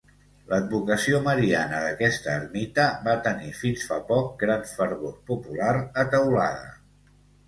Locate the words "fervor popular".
4.71-5.69